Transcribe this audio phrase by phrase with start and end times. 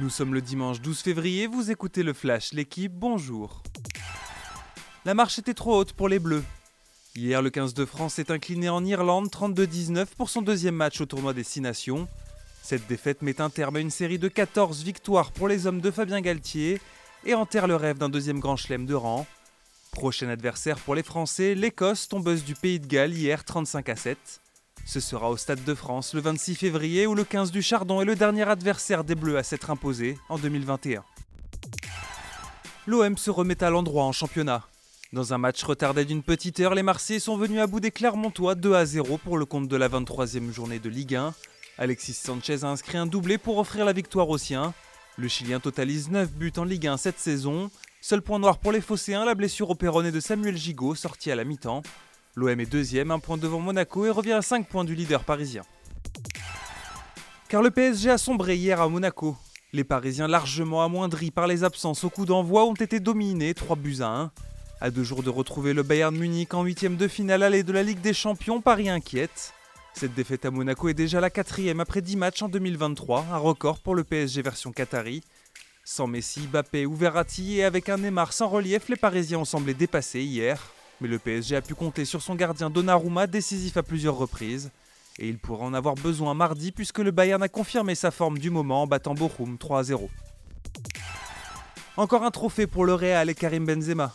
[0.00, 3.62] Nous sommes le dimanche 12 février, vous écoutez le Flash, l'équipe, bonjour.
[5.06, 6.44] La marche était trop haute pour les Bleus.
[7.14, 11.06] Hier, le 15 de France s'est incliné en Irlande 32-19 pour son deuxième match au
[11.06, 12.08] tournoi des Six Nations.
[12.62, 15.90] Cette défaite met un terme à une série de 14 victoires pour les hommes de
[15.90, 16.78] Fabien Galtier
[17.24, 19.26] et enterre le rêve d'un deuxième grand chelem de rang.
[19.92, 24.18] Prochain adversaire pour les Français, l'Écosse, tombeuse du Pays de Galles hier 35 à 7.
[24.86, 28.04] Ce sera au Stade de France le 26 février où le 15 du Chardon est
[28.04, 31.02] le dernier adversaire des Bleus à s'être imposé en 2021.
[32.86, 34.62] L'OM se remet à l'endroit en championnat.
[35.12, 38.54] Dans un match retardé d'une petite heure, les Marseillais sont venus à bout des Clermontois
[38.54, 41.34] 2 à 0 pour le compte de la 23e journée de Ligue 1.
[41.78, 44.72] Alexis Sanchez a inscrit un doublé pour offrir la victoire aux siens.
[45.16, 47.72] Le Chilien totalise 9 buts en Ligue 1 cette saison.
[48.00, 51.34] Seul point noir pour les Phocéens, la blessure au péroné de Samuel Gigot, sorti à
[51.34, 51.82] la mi-temps.
[52.38, 55.62] L'OM est deuxième, un point devant Monaco et revient à 5 points du leader parisien.
[57.48, 59.38] Car le PSG a sombré hier à Monaco.
[59.72, 63.96] Les Parisiens largement amoindris par les absences au coup d'envoi ont été dominés 3 buts
[64.00, 64.30] à 1.
[64.82, 67.82] À deux jours de retrouver le Bayern Munich en huitième de finale allée de la
[67.82, 69.54] Ligue des Champions, Paris inquiète.
[69.94, 73.78] Cette défaite à Monaco est déjà la quatrième après 10 matchs en 2023, un record
[73.78, 75.22] pour le PSG version Qatari.
[75.86, 79.72] Sans Messi, Bappé ou Verratti et avec un Neymar sans relief, les Parisiens ont semblé
[79.72, 80.60] dépassés hier.
[81.00, 84.70] Mais le PSG a pu compter sur son gardien Donnarumma, décisif à plusieurs reprises.
[85.18, 88.50] Et il pourra en avoir besoin mardi puisque le Bayern a confirmé sa forme du
[88.50, 90.10] moment en battant Bochum 3 0.
[91.96, 94.12] Encore un trophée pour le Real et Karim Benzema.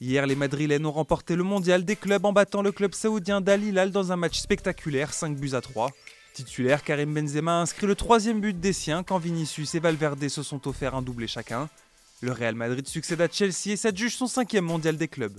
[0.00, 3.62] Hier, les Madrilènes ont remporté le mondial des clubs en battant le club saoudien d'Al
[3.62, 5.90] Hilal dans un match spectaculaire 5 buts à 3.
[6.34, 10.42] Titulaire, Karim Benzema a inscrit le troisième but des siens quand Vinicius et Valverde se
[10.42, 11.68] sont offerts un doublé chacun.
[12.20, 15.38] Le Real Madrid succède à Chelsea et s'adjuge son cinquième mondial des clubs.